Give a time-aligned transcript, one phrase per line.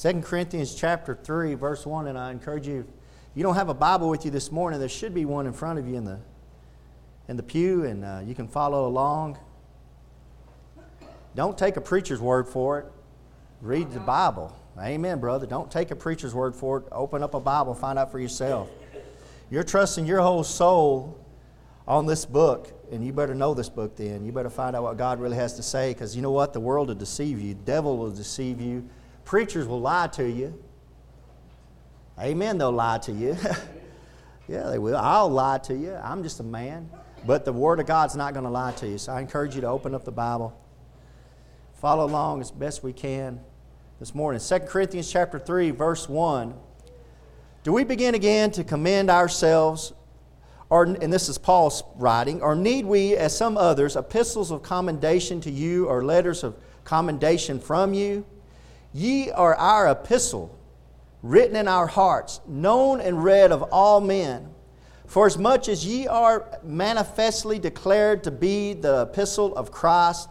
[0.00, 2.86] 2 Corinthians chapter 3, verse 1, and I encourage you, if
[3.34, 5.76] you don't have a Bible with you this morning, there should be one in front
[5.80, 6.20] of you in the,
[7.26, 9.36] in the pew, and uh, you can follow along.
[11.34, 12.86] Don't take a preacher's word for it.
[13.60, 14.54] Read the Bible.
[14.80, 15.46] Amen, brother.
[15.46, 16.84] Don't take a preacher's word for it.
[16.92, 18.70] Open up a Bible, find out for yourself.
[19.50, 21.18] You're trusting your whole soul
[21.88, 24.24] on this book, and you better know this book then.
[24.24, 26.52] You better find out what God really has to say, because you know what?
[26.52, 28.88] The world will deceive you, the devil will deceive you
[29.28, 30.58] Preachers will lie to you.
[32.18, 33.36] Amen, they'll lie to you.
[34.48, 34.96] yeah, they will.
[34.96, 35.94] I'll lie to you.
[35.96, 36.88] I'm just a man.
[37.26, 38.96] But the Word of God's not going to lie to you.
[38.96, 40.58] So I encourage you to open up the Bible.
[41.74, 43.40] Follow along as best we can
[44.00, 44.40] this morning.
[44.42, 46.54] 2 Corinthians chapter 3, verse 1.
[47.64, 49.92] Do we begin again to commend ourselves,
[50.70, 55.38] or, and this is Paul's writing, or need we, as some others, epistles of commendation
[55.42, 58.24] to you or letters of commendation from you?
[58.94, 60.56] Ye are our epistle,
[61.22, 64.48] written in our hearts, known and read of all men.
[65.06, 70.28] For as much as ye are manifestly declared to be the epistle of Christ,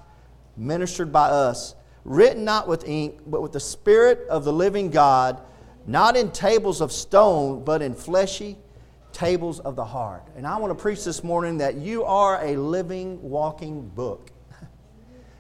[0.56, 5.40] ministered by us, written not with ink, but with the Spirit of the living God,
[5.86, 8.58] not in tables of stone, but in fleshy
[9.14, 10.24] tables of the heart.
[10.36, 14.32] And I want to preach this morning that you are a living, walking book.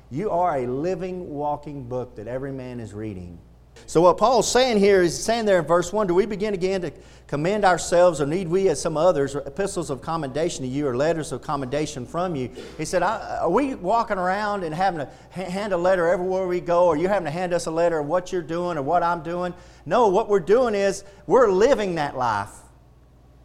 [0.10, 3.40] You are a living, walking book that every man is reading.
[3.86, 6.82] So, what Paul's saying here is saying there in verse 1 Do we begin again
[6.82, 6.92] to
[7.28, 11.32] commend ourselves, or need we, as some others, epistles of commendation to you, or letters
[11.34, 12.50] of commendation from you?
[12.78, 15.10] He said, Are we walking around and having to
[15.44, 18.08] hand a letter everywhere we go, or you having to hand us a letter of
[18.08, 19.54] what you're doing or what I'm doing?
[19.86, 22.50] No, what we're doing is we're living that life.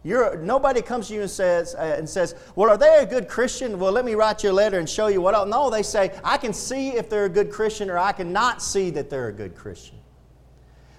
[0.05, 3.29] You're, nobody comes to you and says, uh, and says, Well, are they a good
[3.29, 3.79] Christian?
[3.79, 5.49] Well, let me write you a letter and show you what else.
[5.49, 8.89] No, they say, I can see if they're a good Christian or I cannot see
[8.91, 9.95] that they're a good Christian.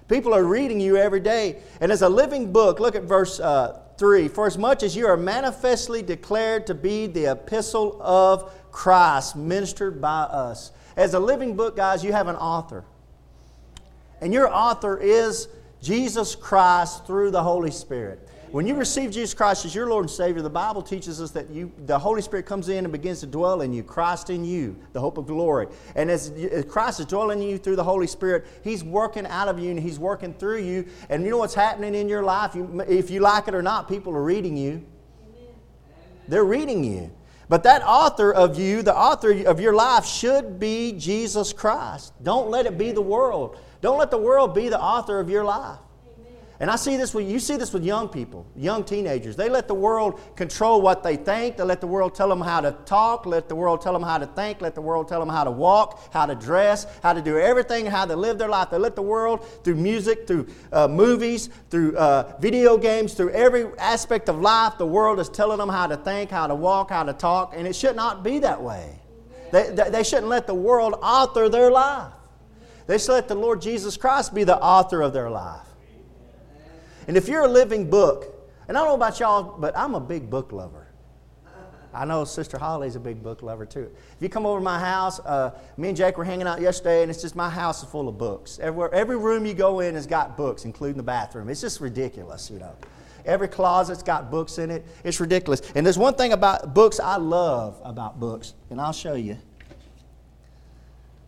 [0.08, 1.58] People are reading you every day.
[1.82, 5.06] And as a living book, look at verse uh, 3 For as much as you
[5.06, 10.72] are manifestly declared to be the epistle of Christ, ministered by us.
[10.96, 12.84] As a living book, guys, you have an author.
[14.22, 15.48] And your author is
[15.82, 18.23] Jesus Christ through the Holy Spirit.
[18.54, 21.50] When you receive Jesus Christ as your Lord and Savior, the Bible teaches us that
[21.50, 23.82] you, the Holy Spirit comes in and begins to dwell in you.
[23.82, 25.66] Christ in you, the hope of glory.
[25.96, 26.30] And as
[26.68, 29.80] Christ is dwelling in you through the Holy Spirit, He's working out of you and
[29.80, 30.86] He's working through you.
[31.10, 32.54] And you know what's happening in your life?
[32.54, 34.86] You, if you like it or not, people are reading you.
[36.28, 37.10] They're reading you.
[37.48, 42.12] But that author of you, the author of your life, should be Jesus Christ.
[42.22, 43.58] Don't let it be the world.
[43.80, 45.80] Don't let the world be the author of your life.
[46.64, 49.36] And I see this with you see this with young people, young teenagers.
[49.36, 51.58] They let the world control what they think.
[51.58, 54.16] They let the world tell them how to talk, let the world tell them how
[54.16, 57.20] to think, let the world tell them how to walk, how to dress, how to
[57.20, 58.70] do everything, how to live their life.
[58.70, 63.66] They let the world through music, through uh, movies, through uh, video games, through every
[63.78, 64.78] aspect of life.
[64.78, 67.68] The world is telling them how to think, how to walk, how to talk, and
[67.68, 68.88] it should not be that way.
[69.52, 72.14] They, they, they shouldn't let the world author their life.
[72.86, 75.63] They should let the Lord Jesus Christ be the author of their life.
[77.08, 78.32] And if you're a living book,
[78.68, 80.86] and I don't know about y'all, but I'm a big book lover.
[81.92, 83.88] I know Sister Holly's a big book lover too.
[84.16, 87.02] If you come over to my house, uh, me and Jake were hanging out yesterday,
[87.02, 88.58] and it's just my house is full of books.
[88.60, 91.48] Everywhere, every room you go in has got books, including the bathroom.
[91.48, 92.72] It's just ridiculous, you know.
[93.24, 94.84] Every closet's got books in it.
[95.04, 95.62] It's ridiculous.
[95.76, 99.38] And there's one thing about books I love about books, and I'll show you.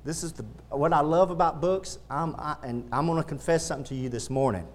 [0.05, 1.99] This is the, what I love about books.
[2.11, 4.67] I'm, I, and I'm going to confess something to you this morning.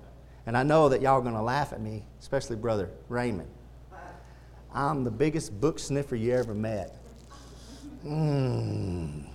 [0.45, 3.49] And I know that y'all are going to laugh at me, especially Brother Raymond.
[4.73, 6.95] I'm the biggest book sniffer you ever met.
[8.05, 9.27] Mmm.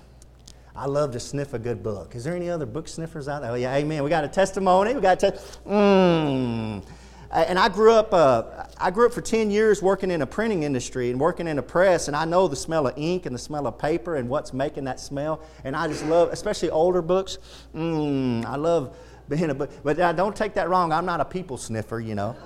[0.75, 2.15] I love to sniff a good book.
[2.15, 3.53] Is there any other book sniffers out there?
[3.53, 4.03] Oh, yeah, amen.
[4.03, 4.93] We got a testimony.
[4.95, 6.83] We got a te- Mmm.
[7.31, 8.15] And I grew up.
[8.15, 8.45] Uh,
[8.79, 11.63] I grew up for ten years working in a printing industry and working in a
[11.63, 14.53] press, and I know the smell of ink and the smell of paper and what's
[14.55, 15.41] making that smell.
[15.65, 17.39] And I just love, especially older books.
[17.75, 18.45] Mmm.
[18.45, 18.97] I love
[19.29, 20.93] but, but uh, don't take that wrong.
[20.93, 22.37] I'm not a people sniffer, you know.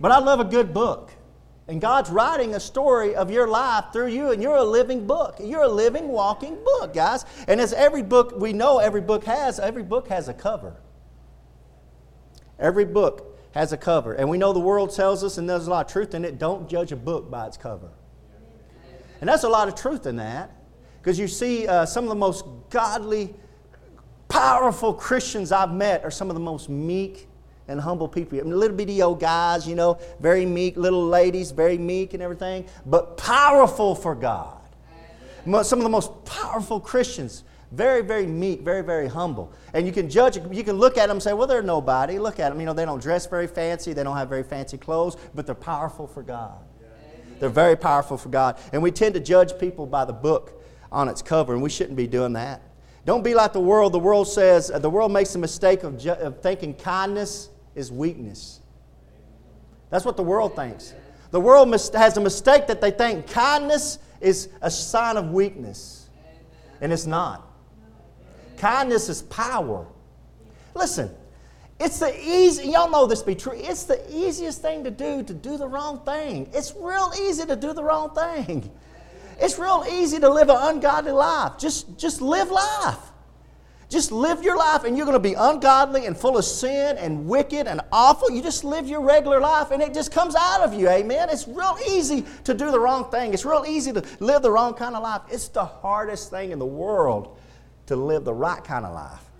[0.00, 1.10] but I love a good book.
[1.66, 5.36] And God's writing a story of your life through you, and you're a living book.
[5.42, 7.24] You're a living, walking book, guys.
[7.48, 10.76] And as every book we know every book has, every book has a cover.
[12.58, 14.12] Every book has a cover.
[14.12, 16.38] And we know the world tells us, and there's a lot of truth in it,
[16.38, 17.88] don't judge a book by its cover.
[19.22, 20.54] And that's a lot of truth in that,
[21.00, 23.32] because you see uh, some of the most godly
[24.34, 27.28] powerful Christians I've met are some of the most meek
[27.68, 28.38] and humble people.
[28.40, 32.22] I mean, little bitty old guys, you know, very meek, little ladies, very meek and
[32.22, 34.58] everything, but powerful for God.
[35.44, 39.52] Some of the most powerful Christians, very, very meek, very, very humble.
[39.74, 42.18] And you can judge, you can look at them and say, well, they're nobody.
[42.18, 42.58] Look at them.
[42.60, 45.54] You know, they don't dress very fancy, they don't have very fancy clothes, but they're
[45.54, 46.58] powerful for God.
[47.40, 48.58] They're very powerful for God.
[48.72, 51.96] And we tend to judge people by the book on its cover, and we shouldn't
[51.96, 52.62] be doing that.
[53.04, 53.92] Don't be like the world.
[53.92, 57.92] The world says, uh, the world makes the mistake of, ju- of thinking kindness is
[57.92, 58.60] weakness.
[59.90, 60.94] That's what the world thinks.
[61.30, 66.08] The world mis- has a mistake that they think kindness is a sign of weakness,
[66.80, 67.46] and it's not.
[68.56, 69.86] Kindness is power.
[70.74, 71.10] Listen,
[71.78, 73.52] it's the easy, y'all know this be true.
[73.54, 76.48] It's the easiest thing to do to do the wrong thing.
[76.54, 78.70] It's real easy to do the wrong thing.
[79.40, 81.58] It's real easy to live an ungodly life.
[81.58, 82.98] Just, just live life.
[83.90, 87.26] Just live your life, and you're going to be ungodly and full of sin and
[87.26, 88.30] wicked and awful.
[88.30, 90.88] You just live your regular life, and it just comes out of you.
[90.88, 91.28] Amen.
[91.30, 93.34] It's real easy to do the wrong thing.
[93.34, 95.22] It's real easy to live the wrong kind of life.
[95.30, 97.36] It's the hardest thing in the world
[97.86, 99.30] to live the right kind of life,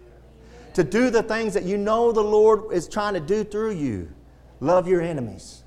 [0.74, 4.10] to do the things that you know the Lord is trying to do through you.
[4.60, 5.64] Love your enemies.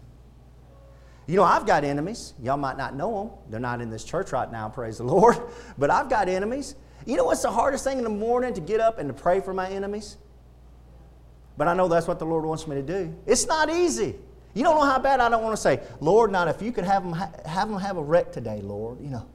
[1.27, 2.33] You know, I've got enemies.
[2.41, 3.51] Y'all might not know them.
[3.51, 5.37] They're not in this church right now, praise the Lord.
[5.77, 6.75] But I've got enemies.
[7.05, 9.39] You know what's the hardest thing in the morning to get up and to pray
[9.41, 10.15] for my enemies?
[11.57, 13.13] But I know that's what the Lord wants me to do.
[13.25, 14.15] It's not easy.
[14.53, 16.85] You don't know how bad I don't want to say, Lord, not if you could
[16.85, 17.13] have them,
[17.45, 19.25] have them have a wreck today, Lord, you know.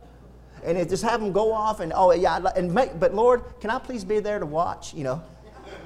[0.64, 3.68] And it, just have them go off and, oh, yeah, and make, but Lord, can
[3.70, 5.22] I please be there to watch, you know?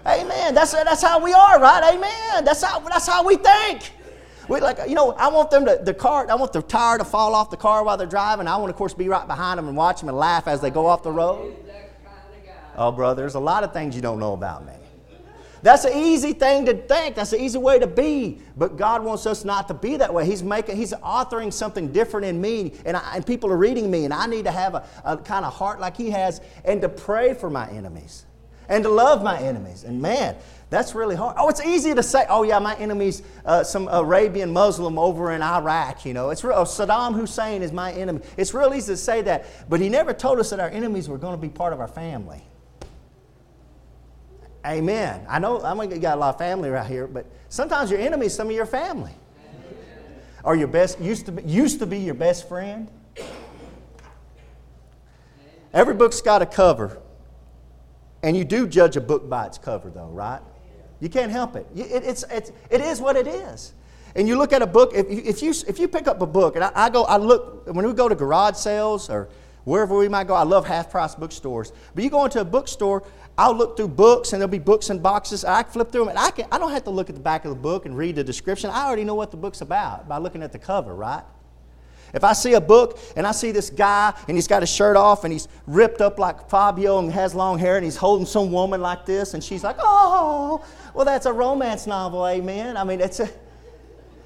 [0.07, 0.55] Amen.
[0.55, 1.95] That's, that's how we are, right?
[1.95, 2.45] Amen.
[2.45, 3.93] That's how, that's how we think.
[4.49, 7.05] We like, you know, I want them to, the car, I want the tire to
[7.05, 8.47] fall off the car while they're driving.
[8.47, 10.71] I want, of course, be right behind them and watch them and laugh as they
[10.71, 11.57] go off the road.
[12.77, 14.73] Oh, brother, there's a lot of things you don't know about me.
[15.63, 17.17] That's an easy thing to think.
[17.17, 18.39] That's an easy way to be.
[18.57, 20.25] But God wants us not to be that way.
[20.27, 24.05] He's making, He's authoring something different in me, and, I, and people are reading me,
[24.05, 26.89] and I need to have a, a kind of heart like He has, and to
[26.89, 28.27] pray for my enemies,
[28.69, 29.83] and to love my enemies.
[29.83, 30.37] And man,
[30.69, 31.37] that's really hard.
[31.39, 35.41] Oh, it's easy to say, oh, yeah, my enemy's uh, some Arabian Muslim over in
[35.41, 36.31] Iraq, you know.
[36.31, 38.21] It's real, oh, Saddam Hussein is my enemy.
[38.37, 41.19] It's real easy to say that, but he never told us that our enemies were
[41.19, 42.43] going to be part of our family.
[44.67, 45.25] Amen.
[45.29, 48.01] I know I mean, you got a lot of family right here, but sometimes your
[48.01, 49.13] enemy is some of your family.
[49.49, 49.75] Amen.
[50.43, 52.89] Or your best, used to be, used to be your best friend.
[55.73, 56.99] Every book's got a cover.
[58.25, 60.41] And you do judge a book by its cover, though, right?
[61.01, 61.67] You can't help it.
[61.75, 63.73] it it's, it's, it is what it is.
[64.15, 66.27] And you look at a book, if you, if you, if you pick up a
[66.27, 69.29] book, and I, I go, I look, when we go to garage sales or
[69.65, 71.73] wherever we might go, I love half price bookstores.
[71.95, 73.03] But you go into a bookstore,
[73.37, 75.45] I'll look through books and there'll be books and boxes.
[75.45, 77.45] I flip through them and I, can, I don't have to look at the back
[77.45, 78.71] of the book and read the description.
[78.71, 81.23] I already know what the book's about by looking at the cover, right?
[82.17, 84.97] If I see a book and I see this guy and he's got his shirt
[84.97, 88.51] off and he's ripped up like Fabio and has long hair and he's holding some
[88.51, 90.65] woman like this and she's like, oh,
[90.95, 92.77] well, that's a romance novel, amen.
[92.79, 93.29] I mean, it's a.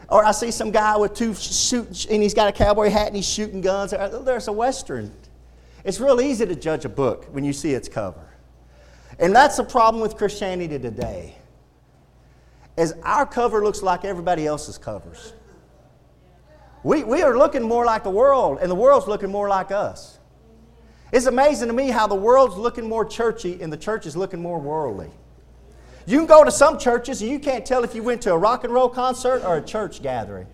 [0.08, 3.16] Or I see some guy with two shoot and he's got a cowboy hat and
[3.16, 3.90] he's shooting guns.
[3.90, 5.12] There's a Western.
[5.84, 8.20] It's real easy to judge a book when you see its cover.
[9.19, 11.34] And that's the problem with Christianity today.
[12.76, 15.32] Is our cover looks like everybody else's covers.
[16.82, 20.19] We, we are looking more like the world, and the world's looking more like us.
[21.12, 24.41] It's amazing to me how the world's looking more churchy and the church is looking
[24.41, 25.10] more worldly.
[26.06, 28.39] You can go to some churches and you can't tell if you went to a
[28.39, 30.46] rock and roll concert or a church gathering.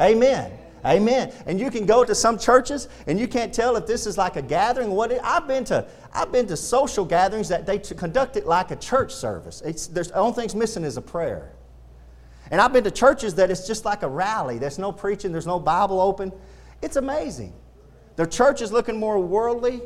[0.00, 0.52] Amen.
[0.84, 1.32] Amen.
[1.46, 4.36] And you can go to some churches and you can't tell if this is like
[4.36, 4.90] a gathering.
[4.92, 8.70] What it, I've been to, I've been to social gatherings that they conduct it like
[8.70, 9.62] a church service.
[9.64, 11.52] It's, there's the only thing's missing is a prayer.
[12.52, 14.58] And I've been to churches that it's just like a rally.
[14.58, 16.32] There's no preaching, there's no Bible open.
[16.82, 17.54] It's amazing.
[18.16, 19.80] The church is looking more worldly,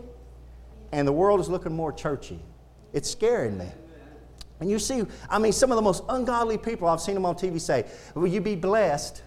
[0.90, 2.40] and the world is looking more churchy.
[2.92, 3.68] It's scaring me.
[4.58, 7.36] And you see, I mean, some of the most ungodly people I've seen them on
[7.36, 9.22] TV say, Will you be blessed?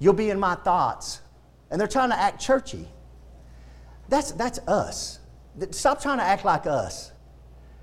[0.00, 1.20] You'll be in my thoughts.
[1.70, 2.88] And they're trying to act churchy.
[4.08, 5.20] That's, that's us.
[5.70, 7.12] Stop trying to act like us.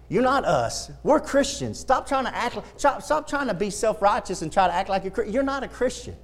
[0.10, 0.90] You're not us.
[1.04, 1.80] We're Christians.
[1.80, 2.58] Stop trying to act.
[2.78, 5.26] Stop, stop trying to be self-righteous and try to act like you're.
[5.26, 6.16] You're not a Christian.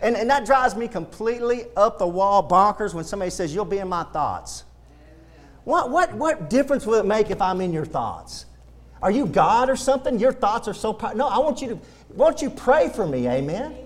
[0.00, 3.78] And, and that drives me completely up the wall bonkers when somebody says you'll be
[3.78, 4.64] in my thoughts.
[5.64, 8.46] What what what difference will it make if I'm in your thoughts?
[9.02, 10.18] Are you God or something?
[10.18, 10.92] Your thoughts are so.
[10.94, 11.18] Powerful.
[11.18, 11.78] no, I want you to.
[12.14, 13.28] Won't you pray for me?
[13.28, 13.76] Amen.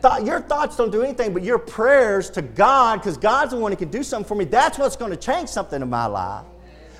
[0.00, 3.70] Thought, your thoughts don't do anything, but your prayers to God, because God's the one
[3.70, 4.44] who can do something for me.
[4.44, 6.44] That's what's going to change something in my life.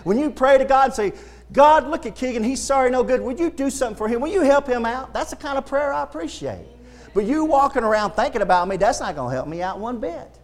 [0.04, 1.12] When you pray to God and say,
[1.52, 3.20] God, look at Keegan, he's sorry, no good.
[3.20, 4.20] Would you do something for him?
[4.20, 5.12] Will you help him out?
[5.12, 6.66] That's the kind of prayer I appreciate.
[7.14, 10.00] But you walking around thinking about me, that's not going to help me out one
[10.00, 10.38] bit.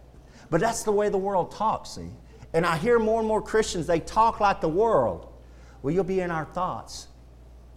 [0.51, 2.09] But that's the way the world talks, see?
[2.53, 5.31] And I hear more and more Christians, they talk like the world.
[5.81, 7.07] Well, you'll be in our thoughts.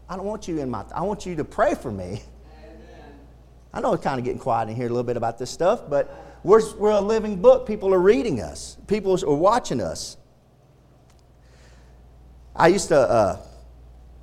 [0.09, 2.23] I don't want you in my, th- I want you to pray for me.
[2.65, 3.11] Amen.
[3.73, 5.83] I know it's kind of getting quiet in here a little bit about this stuff,
[5.89, 7.67] but we're, we're a living book.
[7.67, 10.19] People are reading us, people are watching us.
[12.55, 13.37] I used to, uh,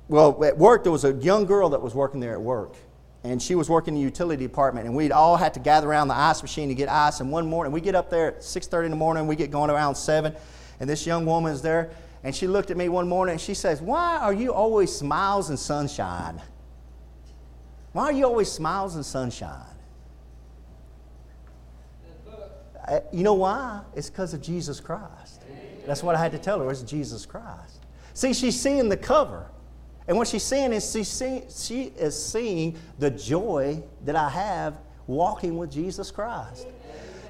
[0.08, 2.74] well, at work, there was a young girl that was working there at work.
[3.22, 6.08] And she was working in the utility department, and we'd all had to gather around
[6.08, 7.20] the ice machine to get ice.
[7.20, 9.68] And one morning, we get up there at 6:30 in the morning, we get going
[9.70, 10.34] around seven,
[10.78, 11.90] and this young woman is there,
[12.24, 15.50] and she looked at me one morning and she says, "Why are you always smiles
[15.50, 16.40] and sunshine?
[17.92, 19.66] Why are you always smiles and sunshine?"
[22.88, 23.80] Uh, you know why?
[23.94, 25.42] It's because of Jesus Christ.
[25.86, 26.70] That's what I had to tell her.
[26.70, 27.79] It's Jesus Christ.
[28.20, 29.46] See, she's seeing the cover.
[30.06, 34.78] And what she's seeing is she's seeing, she is seeing the joy that I have
[35.06, 36.66] walking with Jesus Christ.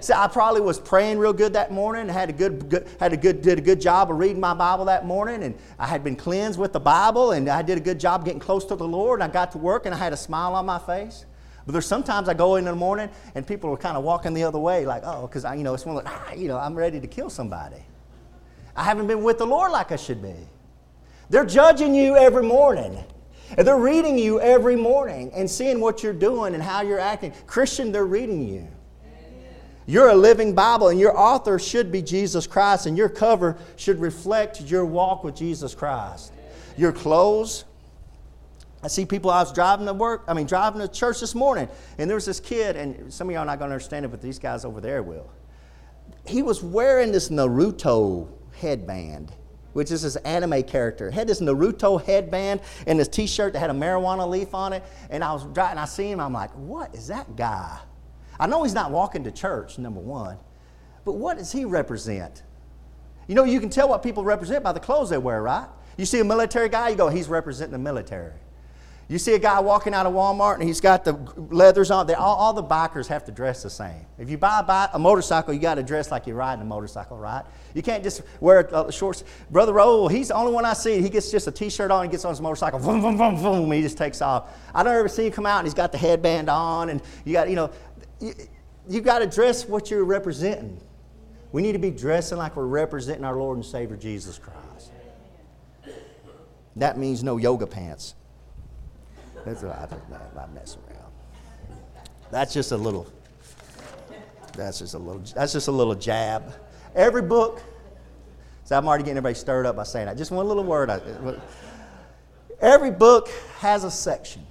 [0.01, 3.17] See, I probably was praying real good that morning, had a good, good, had a
[3.17, 6.17] good, did a good job of reading my Bible that morning, and I had been
[6.17, 9.21] cleansed with the Bible, and I did a good job getting close to the Lord.
[9.23, 11.25] And I got to work, and I had a smile on my face.
[11.67, 14.43] But there's sometimes I go in the morning, and people are kind of walking the
[14.43, 16.99] other way, like, oh, because you know, it's one like, ah, you know, I'm ready
[16.99, 17.81] to kill somebody.
[18.75, 20.35] I haven't been with the Lord like I should be.
[21.31, 22.99] They're judging you every morning.
[23.57, 27.33] And they're reading you every morning and seeing what you're doing and how you're acting.
[27.47, 28.67] Christian, they're reading you.
[29.87, 33.99] You're a living Bible, and your author should be Jesus Christ, and your cover should
[34.01, 36.33] reflect your walk with Jesus Christ.
[36.77, 37.65] Your clothes.
[38.85, 39.31] I see people.
[39.31, 40.23] I was driving to work.
[40.29, 41.69] I mean, driving to church this morning,
[41.99, 44.09] and there was this kid, and some of y'all are not going to understand it,
[44.09, 45.29] but these guys over there will.
[46.25, 48.29] He was wearing this Naruto
[48.61, 49.33] headband,
[49.73, 51.11] which is his anime character.
[51.11, 54.83] Had this Naruto headband and this T-shirt that had a marijuana leaf on it.
[55.11, 56.21] And I was driving, I see him.
[56.21, 57.79] I'm like, what is that guy?
[58.39, 60.39] I know he's not walking to church, number one,
[61.05, 62.43] but what does he represent?
[63.29, 65.69] You know, you can tell what people represent by the clothes they wear, right?
[65.99, 68.40] You see a military guy, you go, he's representing the military.
[69.11, 71.15] You see a guy walking out of Walmart and he's got the
[71.51, 72.07] leathers on.
[72.07, 74.07] They, all, all, the bikers have to dress the same.
[74.21, 76.65] If you buy a, bike, a motorcycle, you got to dress like you're riding a
[76.65, 77.43] motorcycle, right?
[77.75, 79.25] You can't just wear uh, shorts.
[79.51, 81.03] Brother Roll, he's the only one I see.
[81.03, 82.79] He gets just a t-shirt on and gets on his motorcycle.
[82.79, 84.47] boom, boom, boom, and He just takes off.
[84.73, 87.33] I don't ever see him come out and he's got the headband on and you
[87.33, 87.73] got, you know,
[88.21, 88.33] you,
[88.89, 90.81] you got to dress what you're representing.
[91.51, 94.93] We need to be dressing like we're representing our Lord and Savior Jesus Christ.
[96.77, 98.15] That means no yoga pants.
[99.45, 101.13] That's what I just not, mess around.
[102.31, 103.07] That's just a little.
[104.55, 105.23] That's just a little.
[105.35, 106.53] That's just a little jab.
[106.95, 107.63] Every book.
[108.65, 110.17] So I'm already getting everybody stirred up by saying that.
[110.19, 110.91] Just one little word.
[112.61, 113.29] every book
[113.59, 114.47] has a section.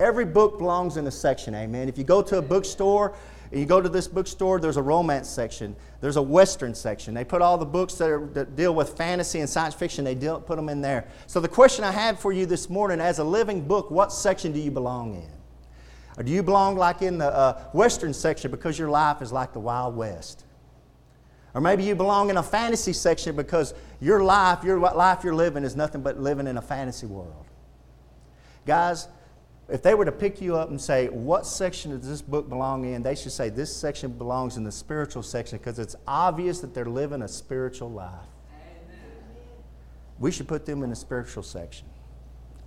[0.00, 1.54] Every book belongs in a section.
[1.54, 1.88] Amen.
[1.88, 3.12] If you go to a bookstore
[3.52, 7.12] you go to this bookstore, there's a romance section, there's a western section.
[7.12, 10.14] They put all the books that, are, that deal with fantasy and science fiction, they
[10.14, 11.08] deal, put them in there.
[11.26, 14.52] So, the question I have for you this morning as a living book, what section
[14.52, 15.28] do you belong in?
[16.16, 19.52] Or do you belong like in the uh, western section because your life is like
[19.52, 20.44] the Wild West?
[21.54, 25.62] Or maybe you belong in a fantasy section because your life, your life you're living
[25.62, 27.44] is nothing but living in a fantasy world.
[28.64, 29.08] Guys,
[29.72, 32.84] if they were to pick you up and say, What section does this book belong
[32.92, 33.02] in?
[33.02, 36.84] they should say, This section belongs in the spiritual section because it's obvious that they're
[36.84, 38.12] living a spiritual life.
[38.52, 39.16] Amen.
[40.18, 41.86] We should put them in the spiritual section.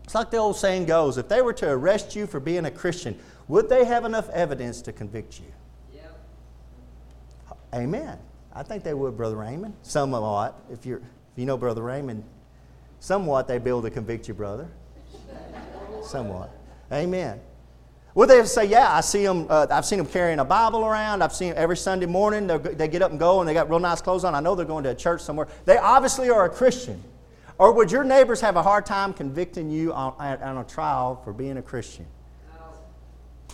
[0.03, 2.71] It's like the old saying goes if they were to arrest you for being a
[2.71, 5.45] Christian, would they have enough evidence to convict you?
[5.93, 6.19] Yep.
[7.75, 8.17] Amen.
[8.51, 9.75] I think they would, Brother Raymond.
[9.83, 10.59] Somewhat.
[10.71, 11.03] If, you're, if
[11.35, 12.23] you know Brother Raymond,
[12.99, 14.67] somewhat they would be able to convict you, brother.
[16.03, 16.49] Somewhat.
[16.91, 17.39] Amen.
[18.13, 19.45] Would they say, "Yeah, I see them.
[19.49, 21.21] Uh, I've seen them carrying a Bible around.
[21.21, 22.47] I've seen them every Sunday morning.
[22.47, 24.33] They get up and go, and they got real nice clothes on.
[24.35, 25.47] I know they're going to a church somewhere.
[25.65, 27.03] They obviously are a Christian."
[27.57, 31.31] Or would your neighbors have a hard time convicting you on, on a trial for
[31.31, 32.05] being a Christian?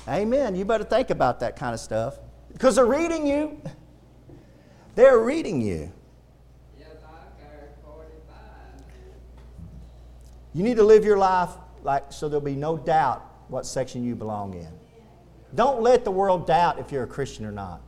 [0.07, 0.11] No.
[0.11, 0.55] Amen.
[0.55, 2.17] You better think about that kind of stuff
[2.51, 3.61] because they're reading you.
[4.95, 5.89] They're reading you.
[10.53, 11.49] You need to live your life
[11.83, 14.67] like, so there'll be no doubt what section you belong in.
[15.53, 17.81] Don't let the world doubt if you're a Christian or not.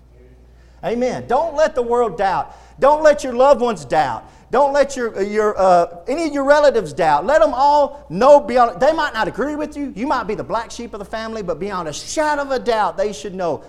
[0.83, 1.27] Amen.
[1.27, 2.53] Don't let the world doubt.
[2.77, 4.29] Don't let your loved ones doubt.
[4.51, 7.25] Don't let your, uh, your, uh, any of your relatives doubt.
[7.25, 9.93] Let them all know beyond, they might not agree with you.
[9.95, 12.59] You might be the black sheep of the family, but beyond a shadow of a
[12.59, 13.63] doubt, they should know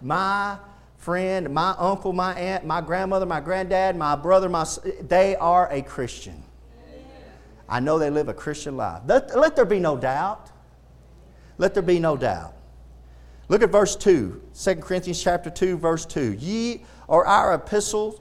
[0.00, 0.56] my
[0.96, 4.64] friend, my uncle, my aunt, my grandmother, my granddad, my brother, my,
[5.06, 6.42] they are a Christian.
[7.68, 9.02] I know they live a Christian life.
[9.06, 10.50] Let, let there be no doubt.
[11.58, 12.54] Let there be no doubt.
[13.48, 16.32] Look at verse 2, 2 Corinthians chapter 2, verse 2.
[16.38, 18.20] Ye are our epistles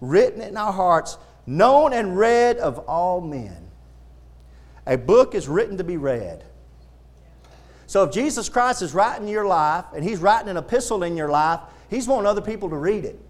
[0.00, 3.68] written in our hearts, known and read of all men.
[4.86, 6.44] A book is written to be read.
[7.88, 11.28] So if Jesus Christ is writing your life and he's writing an epistle in your
[11.28, 11.60] life,
[11.90, 13.20] he's wanting other people to read it.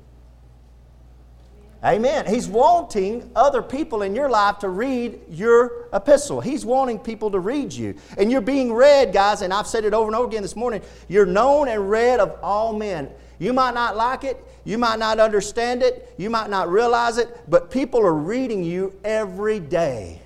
[1.84, 2.26] Amen.
[2.26, 6.40] He's wanting other people in your life to read your epistle.
[6.40, 7.96] He's wanting people to read you.
[8.16, 10.80] And you're being read, guys, and I've said it over and over again this morning.
[11.08, 13.10] You're known and read of all men.
[13.40, 17.36] You might not like it, you might not understand it, you might not realize it,
[17.50, 20.20] but people are reading you every day.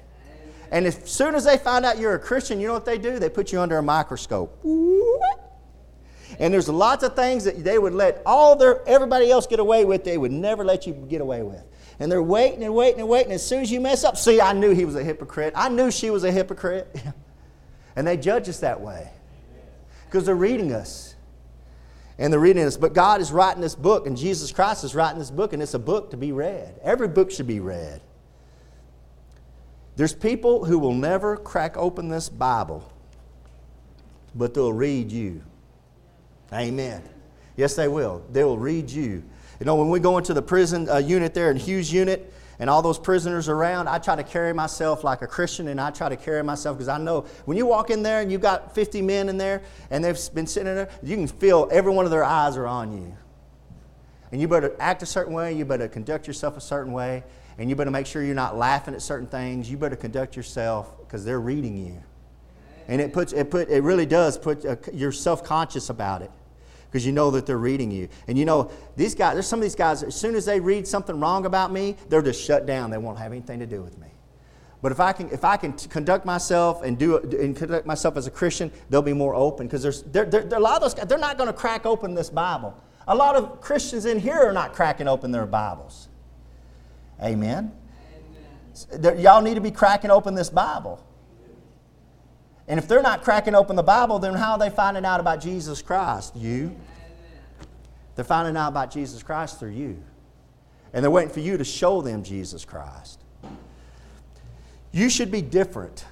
[0.71, 3.19] And as soon as they find out you're a Christian, you know what they do?
[3.19, 4.59] They put you under a microscope.
[4.61, 5.46] What?
[6.39, 9.85] And there's lots of things that they would let all their everybody else get away
[9.85, 11.63] with, they would never let you get away with.
[11.99, 13.33] And they're waiting and waiting and waiting.
[13.33, 15.55] As soon as you mess up, see, I knew he was a hypocrite.
[15.57, 16.95] I knew she was a hypocrite.
[17.97, 19.09] and they judge us that way
[20.05, 21.15] because they're reading us.
[22.19, 22.77] And they're reading us.
[22.77, 25.75] But God is writing this book, and Jesus Christ is writing this book, and it's
[25.75, 26.79] a book to be read.
[26.83, 28.03] Every book should be read.
[29.97, 32.91] There's people who will never crack open this Bible,
[34.35, 35.43] but they'll read you.
[36.53, 37.03] Amen.
[37.57, 38.23] Yes, they will.
[38.31, 39.23] They will read you.
[39.59, 42.71] You know, when we go into the prison uh, unit there in Hughes unit, and
[42.71, 46.09] all those prisoners around, I try to carry myself like a Christian and I try
[46.09, 49.03] to carry myself because I know when you walk in there and you've got 50
[49.03, 49.61] men in there
[49.91, 52.93] and they've been sitting there, you can feel every one of their eyes are on
[52.97, 53.15] you.
[54.33, 57.25] And you better act a certain way, you better conduct yourself a certain way,
[57.59, 59.71] and you better make sure you're not laughing at certain things.
[59.71, 62.03] You better conduct yourself because they're reading you.
[62.89, 66.23] And it, puts, it, put, it really does put, a, uh, you're self conscious about
[66.23, 66.31] it
[66.87, 68.09] because you know that they're reading you.
[68.29, 70.87] And you know, these guys, there's some of these guys, as soon as they read
[70.87, 72.91] something wrong about me, they're just shut down.
[72.91, 74.07] They won't have anything to do with me.
[74.83, 78.27] But if I can, if I can conduct myself and, do, and conduct myself as
[78.27, 80.95] a Christian, they'll be more open because there's, they're, they're, they're, a lot of those
[80.95, 82.73] guys, they're not going to crack open this Bible.
[83.09, 86.09] A lot of Christians in here are not cracking open their Bibles.
[87.21, 87.73] Amen.
[88.95, 89.19] Amen.
[89.21, 91.03] Y'all need to be cracking open this Bible.
[92.69, 95.41] And if they're not cracking open the Bible, then how are they finding out about
[95.41, 96.35] Jesus Christ?
[96.37, 96.75] You.
[98.17, 100.03] They're finding out about Jesus Christ through you.
[100.93, 103.21] And they're waiting for you to show them Jesus Christ.
[104.91, 106.05] You should be different.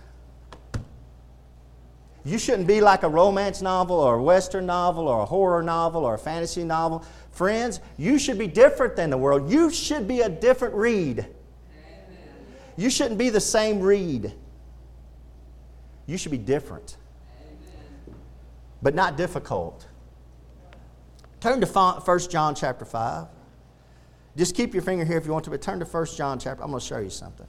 [2.25, 6.05] You shouldn't be like a romance novel or a Western novel or a horror novel
[6.05, 7.05] or a fantasy novel.
[7.31, 9.51] Friends, you should be different than the world.
[9.51, 11.27] You should be a different read.
[12.77, 14.33] You shouldn't be the same read.
[16.07, 16.97] You should be different,
[18.83, 19.87] but not difficult.
[21.41, 23.27] Turn to 1 John chapter 5.
[24.37, 26.63] Just keep your finger here if you want to, but turn to 1 John chapter.
[26.63, 27.47] I'm going to show you something.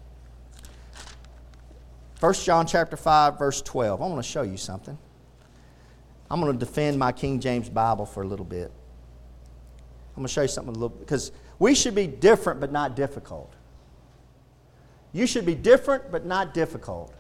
[2.20, 4.02] 1 John chapter 5, verse 12.
[4.02, 4.98] I want to show you something.
[6.30, 8.72] I'm going to defend my King James Bible for a little bit.
[10.16, 12.96] I'm going to show you something a little because we should be different but not
[12.96, 13.54] difficult.
[15.12, 17.14] You should be different but not difficult.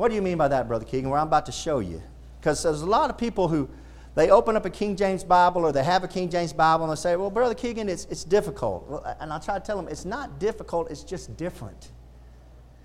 [0.00, 1.10] What do you mean by that, Brother Keegan?
[1.10, 2.02] Well, I'm about to show you.
[2.40, 3.68] Because there's a lot of people who
[4.14, 6.90] they open up a King James Bible or they have a King James Bible and
[6.92, 9.04] they say, Well, Brother Keegan, it's, it's difficult.
[9.20, 11.90] And I try to tell them, It's not difficult, it's just different.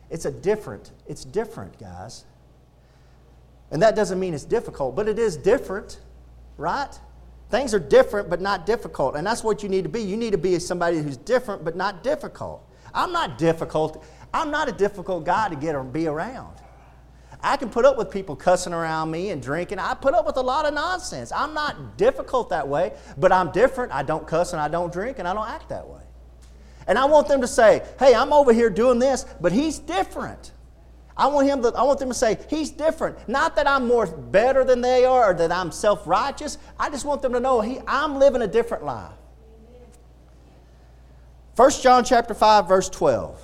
[0.10, 2.26] It's a different, it's different, guys.
[3.72, 6.02] And that doesn't mean it's difficult, but it is different,
[6.58, 6.92] right?
[7.50, 9.16] Things are different, but not difficult.
[9.16, 10.02] And that's what you need to be.
[10.02, 12.62] You need to be somebody who's different, but not difficult.
[12.94, 14.04] I'm not difficult.
[14.34, 16.56] I'm not a difficult guy to get or be around.
[17.42, 19.80] I can put up with people cussing around me and drinking.
[19.80, 21.32] I put up with a lot of nonsense.
[21.32, 23.92] I'm not difficult that way, but I'm different.
[23.94, 26.02] I don't cuss and I don't drink and I don't act that way.
[26.88, 30.52] And I want them to say, hey, I'm over here doing this, but he's different.
[31.18, 33.28] I want, him to, I want them to say, he's different.
[33.30, 36.58] Not that I'm more better than they are or that I'm self righteous.
[36.78, 39.14] I just want them to know he, I'm living a different life.
[41.56, 43.40] 1 John chapter 5, verse 12.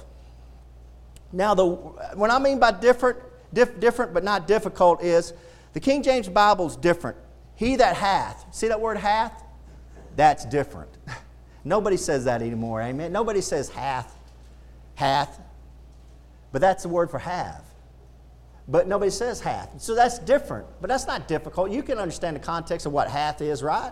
[1.31, 3.19] Now, the, when I mean by different,
[3.53, 5.33] Dif- different but not difficult is
[5.73, 7.17] the King James Bible is different.
[7.55, 9.43] He that hath, see that word hath?
[10.15, 10.89] That's different.
[11.63, 13.11] Nobody says that anymore, amen?
[13.11, 14.17] Nobody says hath,
[14.95, 15.39] hath,
[16.51, 17.63] but that's the word for have.
[18.67, 19.81] But nobody says hath.
[19.81, 21.71] So that's different, but that's not difficult.
[21.71, 23.91] You can understand the context of what hath is, right?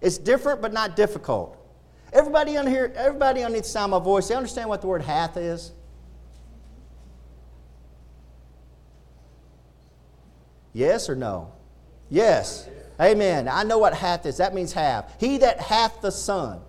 [0.00, 1.56] It's different but not difficult.
[2.12, 5.02] Everybody on here, everybody on the sound of my voice, they understand what the word
[5.02, 5.72] hath is?
[10.72, 11.52] Yes or no?
[12.08, 12.68] Yes.
[13.00, 13.48] Amen.
[13.48, 14.36] I know what hath is.
[14.38, 15.14] That means have.
[15.18, 16.60] He that hath the Son.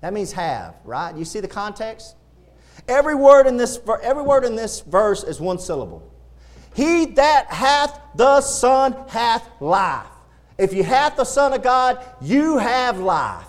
[0.00, 1.14] That means have, right?
[1.14, 2.16] You see the context?
[2.88, 6.12] Every word in this, every word in this verse is one syllable.
[6.74, 10.06] He that hath the Son hath life.
[10.58, 13.46] If you hath the Son of God, you have life.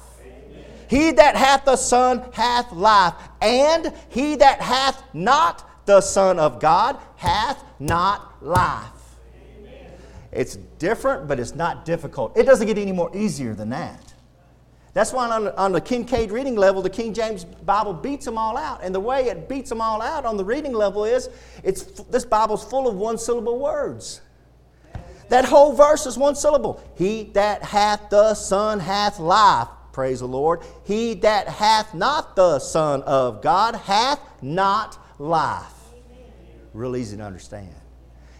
[0.89, 6.59] He that hath the Son hath life, and he that hath not the Son of
[6.59, 8.91] God hath not life.
[10.35, 12.35] It's different, but it's not difficult.
[12.37, 14.13] It doesn't get any more easier than that.
[14.93, 18.57] That's why on, on the Kincaid reading level, the King James Bible beats them all
[18.57, 18.81] out.
[18.83, 21.29] And the way it beats them all out on the reading level is
[21.63, 24.21] it's, this Bible's full of one syllable words.
[25.29, 26.83] That whole verse is one syllable.
[26.95, 29.67] He that hath the Son hath life.
[29.93, 30.61] Praise the Lord.
[30.85, 35.73] He that hath not the Son of God hath not life.
[36.73, 37.73] Real easy to understand.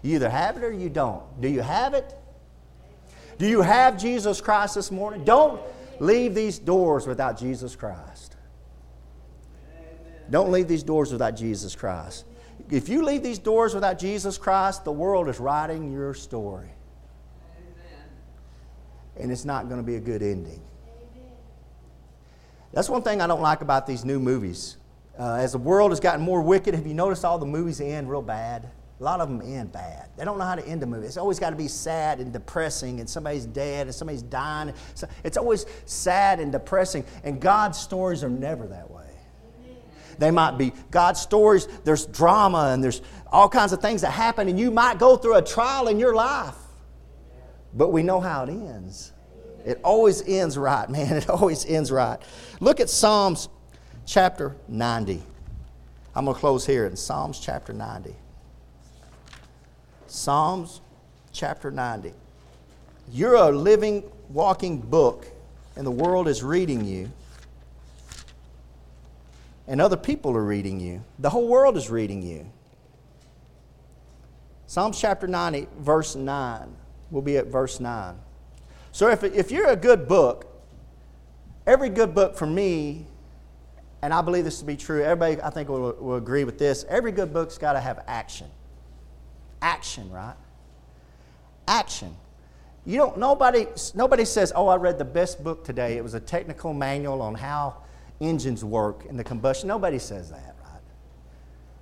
[0.04, 1.24] You either have it or you don't.
[1.42, 2.14] Do you have it?
[3.38, 5.24] Do you have Jesus Christ this morning?
[5.24, 5.60] Don't
[6.00, 8.36] leave these doors without Jesus Christ.
[10.30, 12.26] Don't leave these doors without Jesus Christ.
[12.70, 16.70] If you leave these doors without Jesus Christ, the world is writing your story.
[19.20, 20.62] And it's not going to be a good ending.
[22.74, 24.78] That's one thing I don't like about these new movies.
[25.18, 28.10] Uh, as the world has gotten more wicked, have you noticed all the movies end
[28.10, 28.70] real bad?
[29.00, 30.08] A lot of them end bad.
[30.18, 31.08] They don't know how to end a movie.
[31.08, 34.74] It's always got to be sad and depressing, and somebody's dead, and somebody's dying.
[34.94, 37.04] So it's always sad and depressing.
[37.24, 39.02] And God's stories are never that way.
[40.20, 43.02] They might be God's stories, there's drama, and there's
[43.32, 46.14] all kinds of things that happen, and you might go through a trial in your
[46.14, 46.56] life.
[47.74, 49.12] But we know how it ends.
[49.66, 51.16] It always ends right, man.
[51.16, 52.20] It always ends right.
[52.60, 53.50] Look at Psalms
[54.06, 55.24] chapter 90.
[56.16, 58.14] I'm going to close here in Psalms chapter 90.
[60.14, 60.80] Psalms
[61.32, 62.14] chapter 90.
[63.12, 65.26] You're a living, walking book,
[65.76, 67.10] and the world is reading you,
[69.68, 71.04] and other people are reading you.
[71.18, 72.46] The whole world is reading you.
[74.68, 76.76] Psalms chapter 90, verse 9.
[77.10, 78.16] We'll be at verse 9.
[78.92, 80.46] So if, if you're a good book,
[81.66, 83.08] every good book for me,
[84.04, 86.86] and I believe this to be true, everybody I think will, will agree with this,
[86.88, 88.46] every good book's got to have action
[89.64, 90.36] action, right?
[91.68, 92.16] Action.
[92.86, 95.98] You don't, nobody, nobody says, oh, I read the best book today.
[95.98, 97.78] It was a technical manual on how
[98.20, 99.70] engines work and the combustion.
[99.70, 100.82] Nobody says that, right?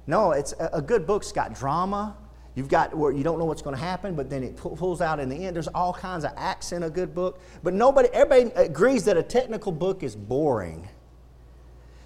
[0.05, 2.15] No, it's a, a good book's got drama.
[2.53, 5.19] You've got where you don't know what's going to happen, but then it pulls out
[5.19, 5.55] in the end.
[5.55, 7.41] There's all kinds of acts in a good book.
[7.63, 10.87] But nobody, everybody agrees that a technical book is boring.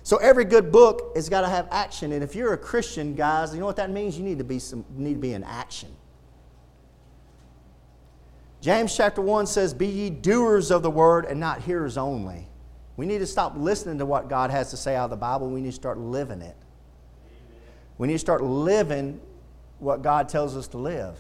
[0.06, 2.12] So every good book has got to have action.
[2.12, 4.16] And if you're a Christian, guys, you know what that means?
[4.16, 5.90] You need to be some need to be in action.
[8.62, 12.46] James chapter 1 says, Be ye doers of the word and not hearers only.
[12.98, 15.50] We need to stop listening to what God has to say out of the Bible.
[15.50, 16.56] We need to start living it.
[17.98, 19.20] We need to start living
[19.80, 21.18] what God tells us to live.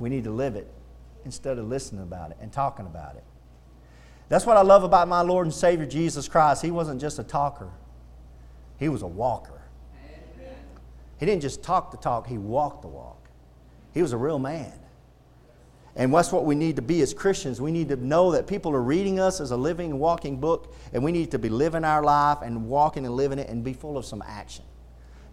[0.00, 0.66] We need to live it
[1.24, 3.22] instead of listening about it and talking about it.
[4.30, 6.62] That's what I love about my Lord and Savior Jesus Christ.
[6.62, 7.68] He wasn't just a talker,
[8.78, 9.60] he was a walker.
[10.38, 10.56] Amen.
[11.18, 13.28] He didn't just talk the talk, he walked the walk.
[13.92, 14.72] He was a real man.
[15.96, 17.60] And that's what we need to be as Christians.
[17.60, 21.02] We need to know that people are reading us as a living, walking book, and
[21.02, 23.98] we need to be living our life and walking and living it and be full
[23.98, 24.64] of some action.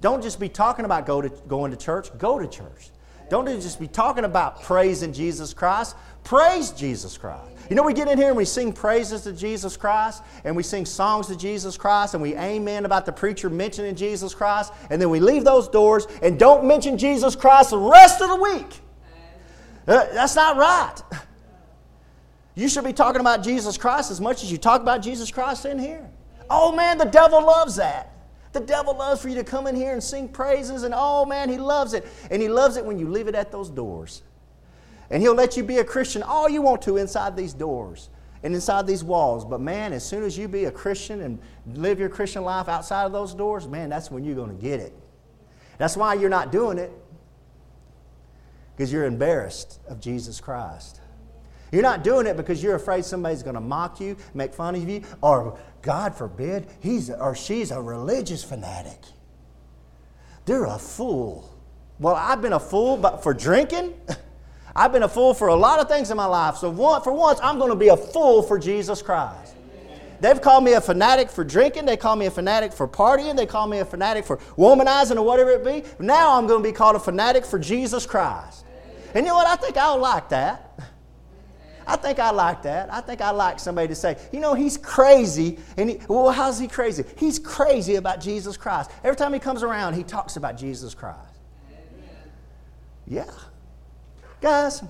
[0.02, 2.90] Don't just be talking about go to, going to church, go to church.
[3.30, 5.96] Don't just be talking about praising Jesus Christ.
[6.24, 7.52] Praise Jesus Christ.
[7.70, 10.64] You know, we get in here and we sing praises to Jesus Christ, and we
[10.64, 15.02] sing songs to Jesus Christ, and we amen about the preacher mentioning Jesus Christ, and
[15.02, 18.80] then we leave those doors and don't mention Jesus Christ the rest of the week.
[19.88, 20.96] Uh, that's not right.
[22.56, 25.66] You should be talking about Jesus Christ as much as you talk about Jesus Christ
[25.66, 26.10] in here.
[26.50, 28.17] Oh man, the devil loves that.
[28.60, 31.48] The devil loves for you to come in here and sing praises, and oh man,
[31.48, 32.08] he loves it.
[32.32, 34.24] And he loves it when you leave it at those doors.
[35.12, 38.10] And he'll let you be a Christian all you want to inside these doors
[38.42, 39.46] and inside these walls.
[39.46, 41.38] But man, as soon as you be a Christian and
[41.76, 44.80] live your Christian life outside of those doors, man, that's when you're going to get
[44.80, 44.92] it.
[45.78, 46.92] That's why you're not doing it,
[48.76, 50.97] because you're embarrassed of Jesus Christ.
[51.72, 54.88] You're not doing it because you're afraid somebody's going to mock you, make fun of
[54.88, 59.00] you, or God forbid, he's or she's a religious fanatic.
[60.46, 61.54] They're a fool.
[62.00, 63.96] Well, I've been a fool but for drinking.
[64.76, 66.56] I've been a fool for a lot of things in my life.
[66.58, 69.56] So one, for once, I'm going to be a fool for Jesus Christ.
[70.20, 71.86] They've called me a fanatic for drinking.
[71.86, 73.36] They call me a fanatic for partying.
[73.36, 75.84] They call me a fanatic for womanizing or whatever it be.
[76.04, 78.64] Now I'm going to be called a fanatic for Jesus Christ.
[79.14, 79.48] And you know what?
[79.48, 80.67] I think I'll like that.
[81.88, 82.94] I think I like that.
[82.94, 85.58] I think I like somebody to say, you know, he's crazy.
[85.78, 87.06] And he, well, how's he crazy?
[87.18, 88.92] He's crazy about Jesus Christ.
[89.06, 91.18] Every time he comes around, he talks about Jesus Christ.
[93.08, 93.24] Yeah.
[94.42, 94.84] Guys,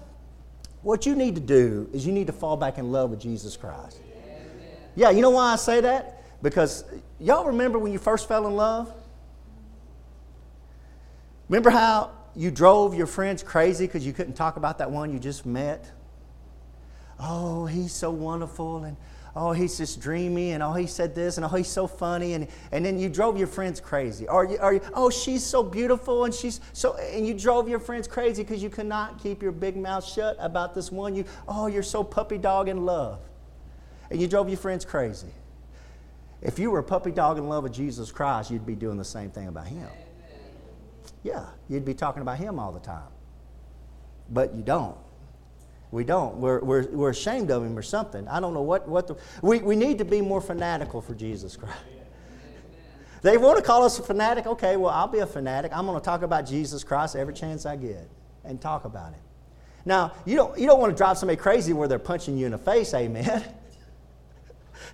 [0.81, 3.55] what you need to do is you need to fall back in love with Jesus
[3.55, 3.99] Christ.
[4.95, 6.23] Yeah, you know why I say that?
[6.41, 6.83] Because
[7.19, 8.91] y'all remember when you first fell in love?
[11.47, 15.19] Remember how you drove your friends crazy because you couldn't talk about that one you
[15.19, 15.91] just met?
[17.19, 18.97] oh, he's so wonderful and
[19.35, 22.33] oh, he's just dreamy and oh, he said this and oh, he's so funny.
[22.33, 24.27] And, and then you drove your friends crazy.
[24.27, 28.07] Or, you, or oh, she's so beautiful and she's so, and you drove your friends
[28.07, 31.15] crazy because you could not keep your big mouth shut about this one.
[31.15, 33.19] You, oh, you're so puppy dog in love.
[34.09, 35.27] And you drove your friends crazy.
[36.41, 39.03] If you were a puppy dog in love with Jesus Christ, you'd be doing the
[39.05, 39.87] same thing about him.
[41.23, 43.07] Yeah, you'd be talking about him all the time.
[44.29, 44.95] But you don't.
[45.91, 46.35] We don't.
[46.37, 48.27] We're, we're, we're ashamed of him or something.
[48.27, 49.15] I don't know what, what the.
[49.41, 51.77] We, we need to be more fanatical for Jesus Christ.
[53.23, 54.45] They want to call us a fanatic.
[54.45, 55.71] Okay, well, I'll be a fanatic.
[55.73, 58.07] I'm going to talk about Jesus Christ every chance I get
[58.45, 59.21] and talk about him.
[59.85, 62.51] Now, you don't, you don't want to drive somebody crazy where they're punching you in
[62.51, 63.43] the face, amen.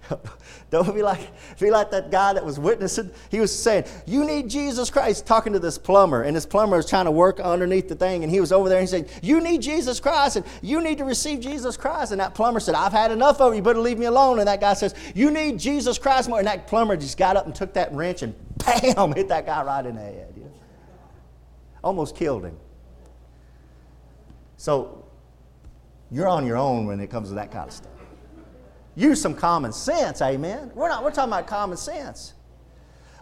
[0.69, 1.19] Don't be like,
[1.59, 3.11] be like that guy that was witnessing.
[3.29, 6.23] He was saying, You need Jesus Christ, talking to this plumber.
[6.23, 8.23] And this plumber was trying to work underneath the thing.
[8.23, 10.37] And he was over there and he said, You need Jesus Christ.
[10.37, 12.11] And you need to receive Jesus Christ.
[12.11, 13.57] And that plumber said, I've had enough of it.
[13.57, 14.39] You better leave me alone.
[14.39, 16.39] And that guy says, You need Jesus Christ more.
[16.39, 19.63] And that plumber just got up and took that wrench and bam, hit that guy
[19.63, 20.33] right in the head.
[20.35, 20.51] You know?
[21.83, 22.57] Almost killed him.
[24.57, 25.03] So
[26.09, 27.89] you're on your own when it comes to that kind of stuff
[28.95, 30.71] use some common sense, amen.
[30.73, 32.33] We're not we're talking about common sense.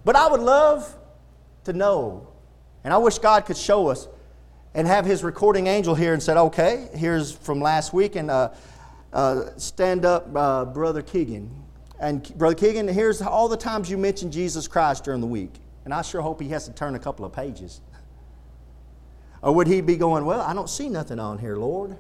[0.04, 0.96] But I would love
[1.66, 2.28] to know,
[2.84, 4.08] and I wish God could show us
[4.74, 8.50] and have his recording angel here and said, okay, here's from last week, and uh,
[9.14, 11.52] uh, stand up, uh, Brother Keegan.
[12.00, 15.52] And Brother Keegan, here's all the times you mentioned Jesus Christ during the week.
[15.86, 17.82] And I sure hope he has to turn a couple of pages.
[19.44, 21.96] or would he be going, well, I don't see nothing on here, Lord.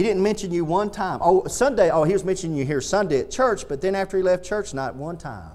[0.00, 1.18] He didn't mention you one time.
[1.20, 4.22] Oh, Sunday, oh, he was mentioning you here Sunday at church, but then after he
[4.22, 5.50] left church, not one time.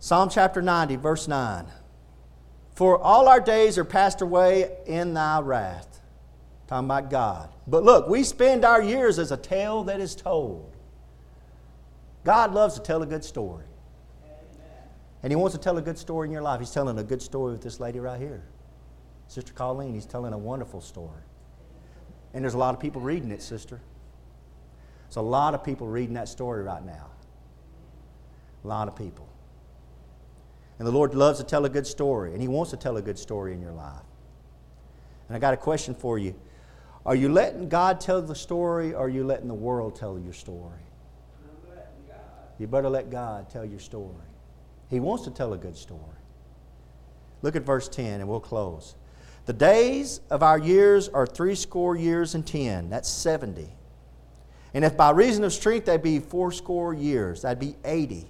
[0.00, 1.66] Psalm chapter 90, verse 9.
[2.74, 6.00] For all our days are passed away in thy wrath.
[6.66, 7.50] Talking about God.
[7.68, 10.68] But look, we spend our years as a tale that is told.
[12.24, 13.66] God loves to tell a good story.
[15.22, 16.58] And He wants to tell a good story in your life.
[16.58, 18.42] He's telling a good story with this lady right here.
[19.32, 21.22] Sister Colleen, he's telling a wonderful story.
[22.34, 23.80] And there's a lot of people reading it, sister.
[25.06, 27.06] There's a lot of people reading that story right now.
[28.62, 29.26] A lot of people.
[30.78, 33.02] And the Lord loves to tell a good story, and He wants to tell a
[33.02, 34.02] good story in your life.
[35.28, 36.34] And I got a question for you.
[37.06, 40.32] Are you letting God tell the story, or are you letting the world tell your
[40.34, 40.76] story?
[42.58, 44.26] You better let God tell your story.
[44.90, 46.16] He wants to tell a good story.
[47.40, 48.94] Look at verse 10, and we'll close.
[49.44, 52.90] The days of our years are threescore years and ten.
[52.90, 53.68] That's 70.
[54.74, 58.28] And if by reason of strength they be fourscore years, that'd be 80.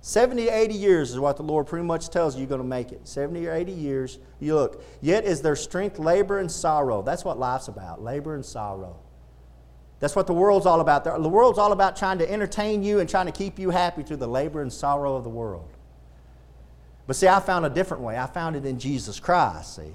[0.00, 2.92] 70 80 years is what the Lord pretty much tells you you're going to make
[2.92, 3.06] it.
[3.06, 4.82] 70 or 80 years, you look.
[5.00, 7.02] Yet is their strength labor and sorrow.
[7.02, 9.00] That's what life's about labor and sorrow.
[9.98, 11.04] That's what the world's all about.
[11.04, 14.18] The world's all about trying to entertain you and trying to keep you happy through
[14.18, 15.70] the labor and sorrow of the world.
[17.06, 18.16] But see, I found a different way.
[18.16, 19.94] I found it in Jesus Christ, see.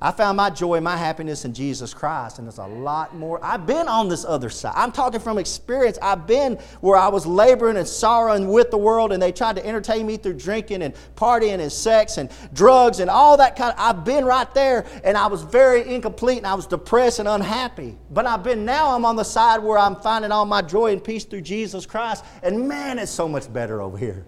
[0.00, 3.40] I found my joy my happiness in Jesus Christ, and there's a lot more.
[3.44, 4.74] I've been on this other side.
[4.76, 5.98] I'm talking from experience.
[6.00, 9.66] I've been where I was laboring and sorrowing with the world, and they tried to
[9.66, 13.80] entertain me through drinking and partying and sex and drugs and all that kind of.
[13.80, 17.96] I've been right there, and I was very incomplete, and I was depressed and unhappy.
[18.10, 18.94] But I've been now.
[18.94, 22.24] I'm on the side where I'm finding all my joy and peace through Jesus Christ,
[22.44, 24.24] and man, it's so much better over here.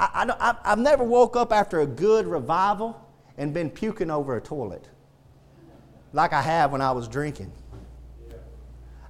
[0.00, 3.04] I, I, I've never woke up after a good revival
[3.38, 4.86] and been puking over a toilet
[6.12, 7.52] like I have when I was drinking.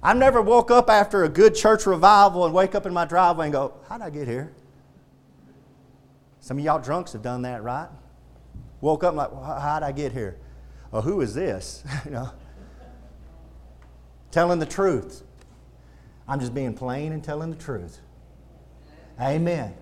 [0.01, 3.47] I never woke up after a good church revival and wake up in my driveway
[3.47, 4.53] and go, How'd I get here?
[6.39, 7.89] Some of y'all drunks have done that, right?
[8.79, 10.37] Woke up like, well, How'd I get here?
[10.91, 11.83] Or who is this?
[12.05, 12.29] you know,
[14.31, 15.23] telling the truth.
[16.27, 17.99] I'm just being plain and telling the truth.
[19.19, 19.73] Amen.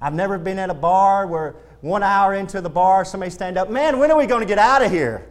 [0.00, 3.68] I've never been at a bar where one hour into the bar, somebody stand up,
[3.70, 5.26] man, when are we going to get out of here?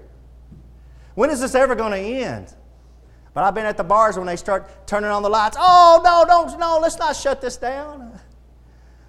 [1.16, 2.54] When is this ever going to end?
[3.34, 5.58] But I've been at the bars when they start turning on the lights.
[5.60, 8.20] Oh, no, don't, no, let's not shut this down.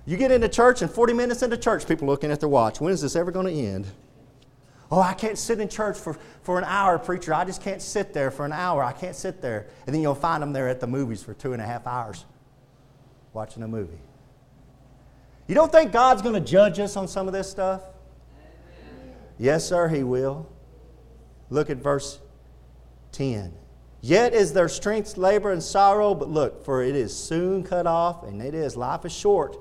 [0.06, 2.80] You get into church, and 40 minutes into church, people looking at their watch.
[2.80, 3.86] When is this ever going to end?
[4.90, 7.34] Oh, I can't sit in church for, for an hour, preacher.
[7.34, 8.82] I just can't sit there for an hour.
[8.82, 9.66] I can't sit there.
[9.86, 12.24] And then you'll find them there at the movies for two and a half hours
[13.34, 13.98] watching a movie.
[15.46, 17.82] You don't think God's going to judge us on some of this stuff?
[19.38, 20.50] Yes, sir, He will.
[21.50, 22.18] Look at verse
[23.12, 23.52] 10.
[24.00, 28.22] Yet is their strength labor and sorrow, but look, for it is soon cut off,
[28.22, 29.56] and it is, life is short,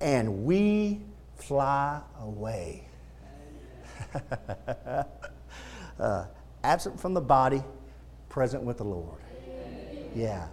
[0.00, 1.00] and we
[1.36, 2.84] fly away.
[5.98, 6.24] uh,
[6.62, 7.62] absent from the body,
[8.28, 9.18] present with the Lord.
[10.14, 10.46] Yeah.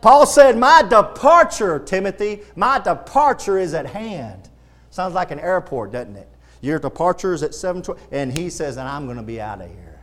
[0.00, 4.48] Paul said, My departure, Timothy, my departure is at hand.
[4.90, 6.28] Sounds like an airport, doesn't it?
[6.62, 8.06] Your departure is at 720.
[8.16, 10.00] And he says, And I'm going to be out of here.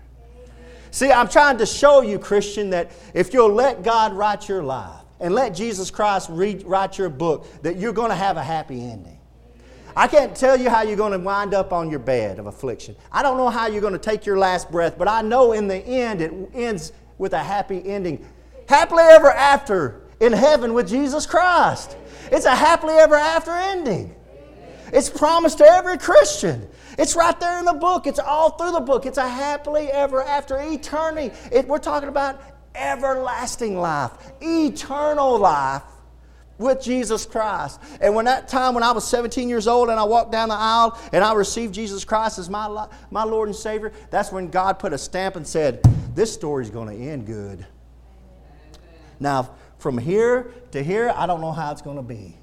[0.91, 5.01] See, I'm trying to show you, Christian, that if you'll let God write your life
[5.19, 8.81] and let Jesus Christ read, write your book, that you're going to have a happy
[8.81, 9.19] ending.
[9.95, 12.95] I can't tell you how you're going to wind up on your bed of affliction.
[13.11, 15.67] I don't know how you're going to take your last breath, but I know in
[15.67, 18.25] the end it ends with a happy ending
[18.67, 21.95] happily ever after in heaven with Jesus Christ.
[22.31, 24.13] It's a happily ever after ending.
[24.93, 26.67] It's promised to every Christian.
[26.97, 28.07] It's right there in the book.
[28.07, 29.05] It's all through the book.
[29.05, 31.35] It's a happily ever after eternity.
[31.51, 32.41] It, we're talking about
[32.73, 35.83] everlasting life, eternal life
[36.57, 37.79] with Jesus Christ.
[38.01, 40.55] And when that time when I was 17 years old and I walked down the
[40.55, 44.79] aisle and I received Jesus Christ as my, my Lord and Savior, that's when God
[44.79, 45.81] put a stamp and said,
[46.15, 47.65] This story's going to end good.
[49.19, 52.37] Now, from here to here, I don't know how it's going to be.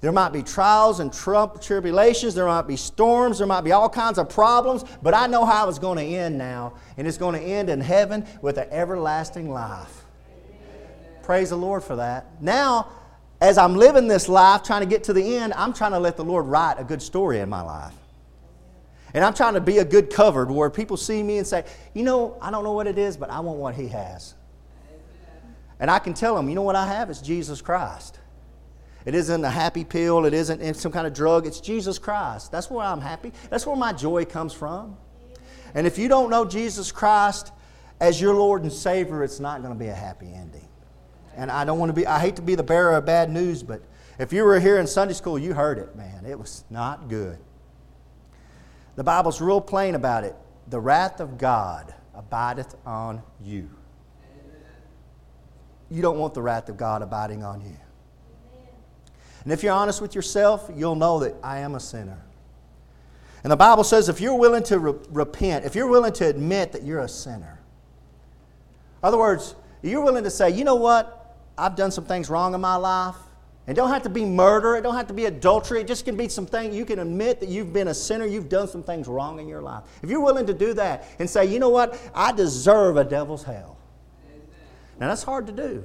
[0.00, 2.34] There might be trials and trump, tribulations.
[2.34, 3.38] There might be storms.
[3.38, 4.84] There might be all kinds of problems.
[5.02, 6.74] But I know how it's going to end now.
[6.96, 10.04] And it's going to end in heaven with an everlasting life.
[10.36, 11.22] Amen.
[11.24, 12.40] Praise the Lord for that.
[12.40, 12.88] Now,
[13.40, 16.16] as I'm living this life, trying to get to the end, I'm trying to let
[16.16, 17.94] the Lord write a good story in my life.
[19.14, 22.04] And I'm trying to be a good cover where people see me and say, you
[22.04, 24.34] know, I don't know what it is, but I want what He has.
[25.80, 27.10] And I can tell them, you know what I have?
[27.10, 28.18] It's Jesus Christ.
[29.04, 31.46] It isn't a happy pill, it isn't some kind of drug.
[31.46, 32.50] It's Jesus Christ.
[32.50, 33.32] That's where I'm happy.
[33.48, 34.96] That's where my joy comes from.
[35.74, 37.52] And if you don't know Jesus Christ
[38.00, 40.66] as your Lord and Savior, it's not going to be a happy ending.
[41.36, 43.62] And I don't want to be, I hate to be the bearer of bad news,
[43.62, 43.82] but
[44.18, 46.26] if you were here in Sunday school, you heard it, man.
[46.26, 47.38] It was not good.
[48.96, 50.34] The Bible's real plain about it.
[50.68, 53.70] The wrath of God abideth on you
[55.90, 57.76] you don't want the wrath of God abiding on you.
[59.44, 62.22] And if you're honest with yourself, you'll know that I am a sinner.
[63.42, 66.72] And the Bible says if you're willing to re- repent, if you're willing to admit
[66.72, 67.60] that you're a sinner,
[69.02, 72.52] in other words, you're willing to say, you know what, I've done some things wrong
[72.54, 73.14] in my life.
[73.68, 76.16] It don't have to be murder, it don't have to be adultery, it just can
[76.16, 76.74] be some things.
[76.74, 79.60] you can admit that you've been a sinner, you've done some things wrong in your
[79.60, 79.82] life.
[80.02, 83.44] If you're willing to do that and say, you know what, I deserve a devil's
[83.44, 83.77] hell.
[85.00, 85.84] Now, that's hard to do.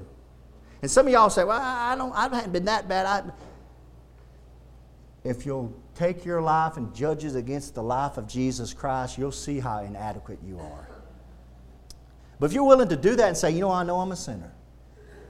[0.81, 3.05] And some of y'all say, well, I, don't, I haven't been that bad.
[3.05, 3.23] I...
[5.29, 9.31] If you'll take your life and judge it against the life of Jesus Christ, you'll
[9.31, 10.87] see how inadequate you are.
[12.39, 14.15] But if you're willing to do that and say, you know, I know I'm a
[14.15, 14.51] sinner,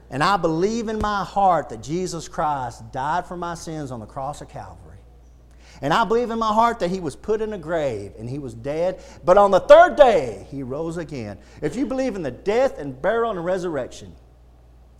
[0.09, 4.05] and I believe in my heart that Jesus Christ died for my sins on the
[4.05, 4.82] cross of Calvary,
[5.83, 8.39] and I believe in my heart that he was put in a grave and he
[8.39, 9.03] was dead.
[9.25, 11.37] But on the third day, he rose again.
[11.61, 14.15] If you believe in the death and burial and resurrection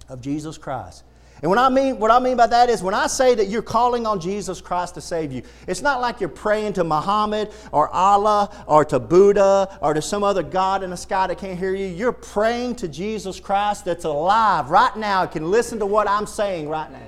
[0.10, 1.06] of Jesus Christ,
[1.41, 3.62] and what I mean, what I mean by that is when I say that you're
[3.62, 7.88] calling on Jesus Christ to save you, it's not like you're praying to Muhammad or
[7.89, 11.74] Allah or to Buddha or to some other God in the sky that can't hear
[11.74, 11.86] you.
[11.88, 16.67] You're praying to Jesus Christ that's alive right now, can listen to what I'm saying
[16.67, 17.00] right now.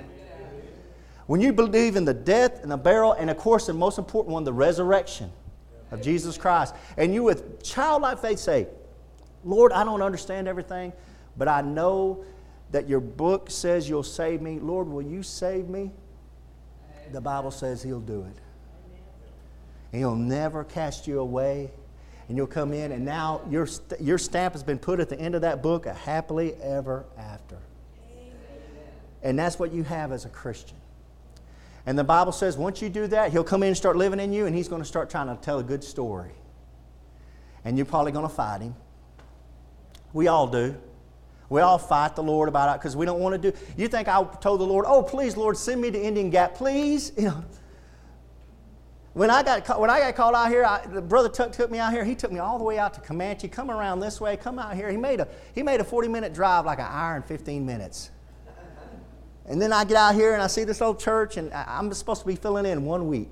[1.26, 4.32] When you believe in the death and the burial, and of course, the most important
[4.32, 5.30] one, the resurrection
[5.90, 8.68] of Jesus Christ, and you with childlike faith say,
[9.44, 10.92] Lord, I don't understand everything,
[11.36, 12.24] but I know
[12.72, 14.58] that your book says you'll save me.
[14.60, 15.90] Lord, will you save me?
[17.12, 18.40] The Bible says he'll do it.
[19.92, 21.70] And he'll never cast you away.
[22.28, 25.18] And you'll come in, and now your, st- your stamp has been put at the
[25.20, 27.56] end of that book, a happily ever after.
[28.10, 28.36] Amen.
[29.22, 30.76] And that's what you have as a Christian.
[31.86, 34.32] And the Bible says once you do that, He'll come in and start living in
[34.32, 36.32] you, and He's going to start trying to tell a good story.
[37.64, 38.74] And you're probably going to fight Him.
[40.12, 40.74] We all do.
[41.48, 43.56] We all fight the Lord about it because we don't want to do.
[43.76, 47.12] You think I told the Lord, "Oh, please, Lord, send me to Indian Gap, please."
[47.18, 47.44] You know.
[49.12, 51.92] When I got when I got called out here, I, brother Tuck took me out
[51.92, 52.04] here.
[52.04, 53.48] He took me all the way out to Comanche.
[53.48, 54.36] Come around this way.
[54.36, 54.90] Come out here.
[54.90, 58.10] He made a he made a 40 minute drive like an hour and 15 minutes.
[59.48, 62.20] And then I get out here and I see this old church, and I'm supposed
[62.22, 63.30] to be filling in one week.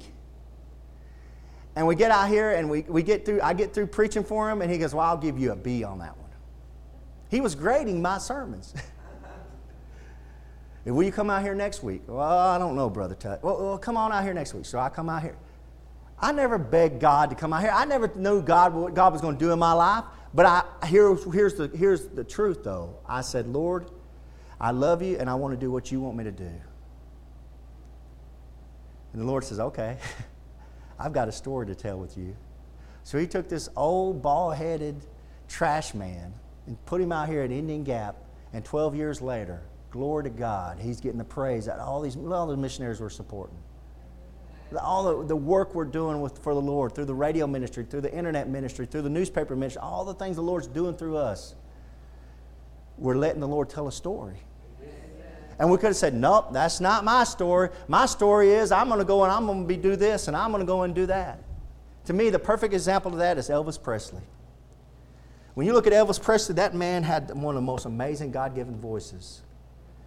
[1.77, 4.49] And we get out here and we, we get through, I get through preaching for
[4.49, 6.21] him, and he goes, Well, I'll give you a B on that one.
[7.31, 8.75] He was grading my sermons.
[10.85, 12.03] Will you come out here next week?
[12.07, 13.43] Well, I don't know, Brother Tut.
[13.43, 14.67] Well, well, come on out here next week.
[14.67, 15.35] So I come out here.
[16.21, 17.71] I never begged God to come out here.
[17.75, 20.05] I never knew God what God was going to do in my life.
[20.35, 22.97] But I, here, here's, the, here's the truth, though.
[23.09, 23.87] I said, Lord,
[24.61, 26.51] I love you and I want to do what you want me to do.
[29.13, 29.97] And the Lord says, Okay,
[30.99, 32.37] I've got a story to tell with you.
[33.05, 34.97] So he took this old, bald headed
[35.49, 36.33] trash man
[36.67, 38.17] and put him out here at Indian Gap.
[38.53, 42.47] And 12 years later, glory to God, he's getting the praise that all these all
[42.47, 43.57] the missionaries were supporting.
[44.81, 48.01] All the, the work we're doing with, for the Lord through the radio ministry, through
[48.01, 51.55] the internet ministry, through the newspaper ministry, all the things the Lord's doing through us
[52.99, 54.37] we're letting the Lord tell a story.
[55.59, 57.71] And we could have said, Nope, that's not my story.
[57.87, 60.37] My story is I'm going to go and I'm going to be, do this and
[60.37, 61.41] I'm going to go and do that.
[62.07, 64.23] To me, the perfect example of that is Elvis Presley.
[65.55, 68.55] When you look at Elvis Presley, that man had one of the most amazing God
[68.57, 69.43] given voices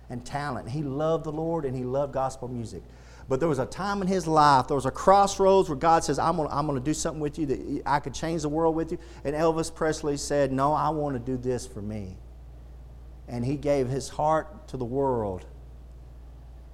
[0.10, 0.70] and talent.
[0.70, 2.84] He loved the Lord and he loved gospel music.
[3.30, 6.20] But there was a time in his life, there was a crossroads where God says,
[6.20, 8.92] I'm going I'm to do something with you that I could change the world with
[8.92, 9.00] you.
[9.24, 12.18] And Elvis Presley said, No, I want to do this for me
[13.28, 15.45] and he gave his heart to the world,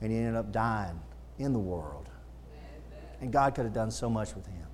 [0.01, 0.99] and he ended up dying
[1.39, 2.09] in the world.
[3.21, 4.67] And God could have done so much with him.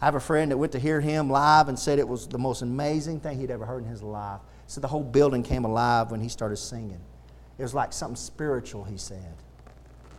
[0.00, 2.38] I have a friend that went to hear him live and said it was the
[2.38, 4.40] most amazing thing he'd ever heard in his life.
[4.66, 7.00] So the whole building came alive when he started singing.
[7.58, 9.34] It was like something spiritual, he said.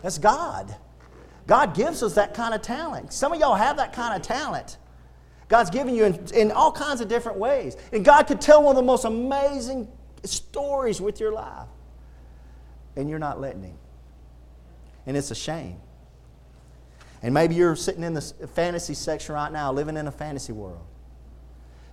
[0.02, 0.76] That's God.
[1.48, 3.12] God gives us that kind of talent.
[3.12, 4.78] Some of y'all have that kind of talent.
[5.48, 7.76] God's given you in, in all kinds of different ways.
[7.92, 9.88] And God could tell one of the most amazing
[10.24, 11.68] stories with your life.
[12.96, 13.78] And you're not letting Him.
[15.06, 15.78] And it's a shame.
[17.22, 20.84] And maybe you're sitting in the fantasy section right now, living in a fantasy world.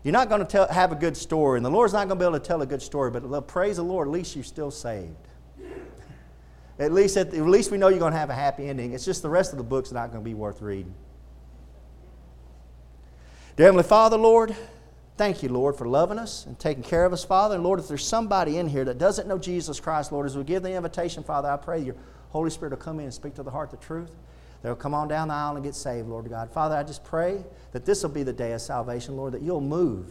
[0.03, 2.22] You're not going to tell, have a good story, and the Lord's not going to
[2.25, 4.70] be able to tell a good story, but praise the Lord, at least you're still
[4.70, 5.14] saved.
[6.79, 8.93] At least, at, the, at least we know you're going to have a happy ending.
[8.93, 10.93] It's just the rest of the book's not going to be worth reading.
[13.57, 14.55] Dear Heavenly Father, Lord,
[15.17, 17.55] Thank you, Lord, for loving us and taking care of us, Father.
[17.55, 20.43] And Lord, if there's somebody in here that doesn't know Jesus Christ, Lord, as we
[20.43, 21.95] give the invitation, Father, I pray your
[22.31, 24.11] Holy Spirit will come in and speak to the heart the truth.
[24.62, 26.51] They'll come on down the aisle and get saved, Lord God.
[26.51, 29.61] Father, I just pray that this will be the day of salvation, Lord, that you'll
[29.61, 30.09] move.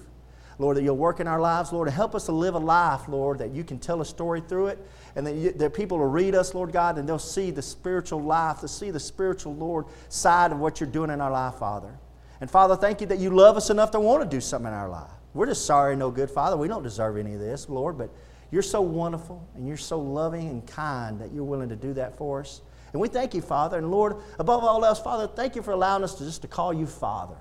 [0.57, 3.09] Lord, that you'll work in our lives, Lord, to help us to live a life,
[3.09, 6.05] Lord, that you can tell a story through it, and that, you, that people will
[6.05, 9.85] read us, Lord God, and they'll see the spiritual life, to see the spiritual, Lord,
[10.09, 11.97] side of what you're doing in our life, Father.
[12.41, 14.73] And Father, thank you that you love us enough to want to do something in
[14.77, 15.11] our life.
[15.33, 16.57] We're just sorry, no good, Father.
[16.57, 18.09] We don't deserve any of this, Lord, but
[18.51, 22.17] you're so wonderful and you're so loving and kind that you're willing to do that
[22.17, 22.61] for us.
[22.91, 23.79] And we thank you, Father.
[23.79, 26.71] And Lord, above all else, Father, thank you for allowing us to just to call
[26.71, 27.37] you Father.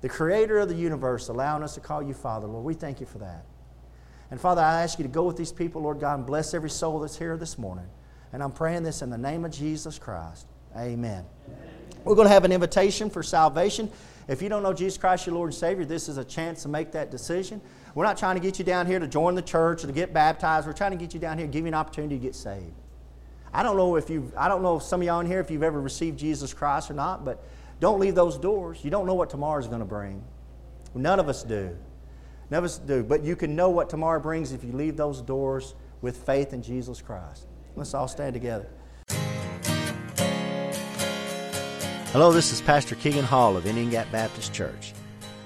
[0.00, 2.64] The creator of the universe allowing us to call you Father, Lord.
[2.64, 3.44] We thank you for that.
[4.30, 6.70] And Father, I ask you to go with these people, Lord God, and bless every
[6.70, 7.86] soul that's here this morning.
[8.32, 10.46] And I'm praying this in the name of Jesus Christ.
[10.78, 11.26] Amen.
[11.48, 11.69] Amen.
[12.04, 13.90] We're going to have an invitation for salvation.
[14.28, 16.68] If you don't know Jesus Christ, your Lord and Savior, this is a chance to
[16.68, 17.60] make that decision.
[17.94, 20.14] We're not trying to get you down here to join the church or to get
[20.14, 20.66] baptized.
[20.66, 22.72] We're trying to get you down here, give you an opportunity to get saved.
[23.52, 25.50] I don't know if you I don't know if some of y'all in here if
[25.50, 27.42] you've ever received Jesus Christ or not, but
[27.80, 28.84] don't leave those doors.
[28.84, 30.22] You don't know what tomorrow's going to bring.
[30.94, 31.76] None of us do.
[32.50, 33.02] None of us do.
[33.02, 36.62] But you can know what tomorrow brings if you leave those doors with faith in
[36.62, 37.46] Jesus Christ.
[37.74, 38.68] Let's all stand together.
[42.12, 44.92] Hello, this is Pastor Keegan Hall of Indian Gap Baptist Church.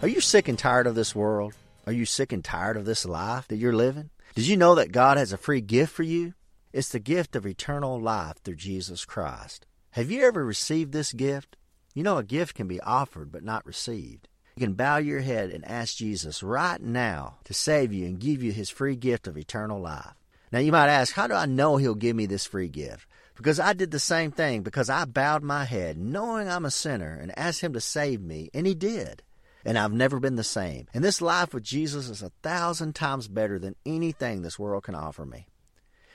[0.01, 1.53] Are you sick and tired of this world?
[1.87, 4.09] Are you sick and tired of this life that you're living?
[4.35, 6.33] Did you know that God has a free gift for you?
[6.73, 9.67] It's the gift of eternal life through Jesus Christ.
[9.91, 11.59] Have you ever received this gift?
[11.93, 14.27] You know, a gift can be offered but not received.
[14.57, 18.43] You can bow your head and ask Jesus right now to save you and give
[18.43, 20.15] you his free gift of eternal life.
[20.51, 23.07] Now, you might ask, how do I know he'll give me this free gift?
[23.37, 27.19] Because I did the same thing, because I bowed my head, knowing I'm a sinner,
[27.21, 29.23] and asked Him to save me, and He did.
[29.65, 30.87] And I've never been the same.
[30.95, 34.95] And this life with Jesus is a thousand times better than anything this world can
[34.95, 35.47] offer me.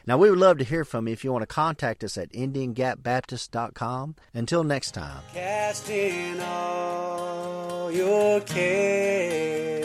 [0.05, 2.31] Now, we would love to hear from you if you want to contact us at
[2.31, 4.15] IndianGapBaptist.com.
[4.33, 5.21] Until next time.
[5.33, 9.83] Casting all your care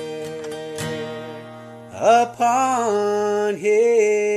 [1.94, 4.33] upon Him.